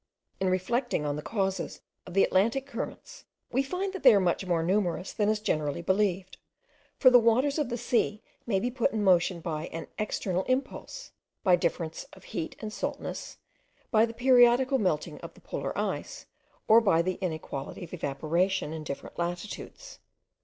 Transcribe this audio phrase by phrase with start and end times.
[0.39, 4.43] In reflecting on the causes of the Atlantic currents, we find that they are much
[4.47, 6.37] more numerous than is generally believed;
[6.97, 11.11] for the waters of the sea may be put in motion by an external impulse,
[11.43, 13.37] by difference of heat and saltness,
[13.91, 16.25] by the periodical melting of the polar ice,
[16.67, 19.99] or by the inequality of evaporation, in different latitudes.